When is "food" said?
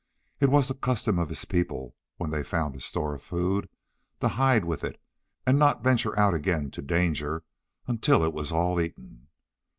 3.21-3.69